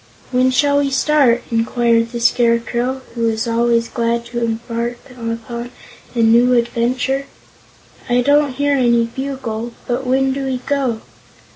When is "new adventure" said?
6.23-7.27